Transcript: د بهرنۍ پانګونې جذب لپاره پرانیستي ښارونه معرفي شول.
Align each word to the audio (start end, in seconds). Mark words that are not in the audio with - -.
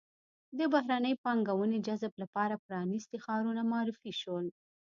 د 0.57 0.59
بهرنۍ 0.73 1.13
پانګونې 1.23 1.77
جذب 1.87 2.13
لپاره 2.23 2.61
پرانیستي 2.65 3.17
ښارونه 3.25 3.61
معرفي 3.71 4.11
شول. 4.21 4.45